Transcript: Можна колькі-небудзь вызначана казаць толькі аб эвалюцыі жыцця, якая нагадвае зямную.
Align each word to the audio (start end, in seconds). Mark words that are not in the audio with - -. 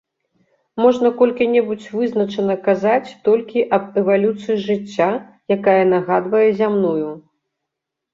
Можна 0.83 1.09
колькі-небудзь 1.17 1.89
вызначана 1.97 2.55
казаць 2.67 3.13
толькі 3.29 3.65
аб 3.77 3.99
эвалюцыі 4.03 4.55
жыцця, 4.67 5.09
якая 5.57 5.77
нагадвае 5.93 6.49
зямную. 6.63 7.11